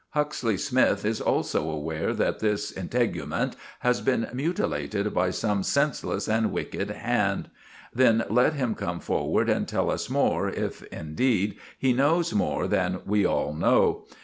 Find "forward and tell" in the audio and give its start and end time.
8.99-9.91